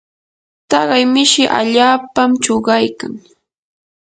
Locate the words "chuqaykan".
2.43-3.13